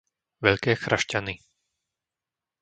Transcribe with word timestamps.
Veľké 0.45 0.73
Chrašťany 0.83 1.35